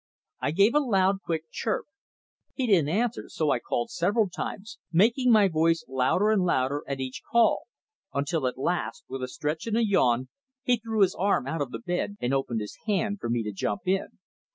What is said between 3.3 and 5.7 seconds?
I called several times, making my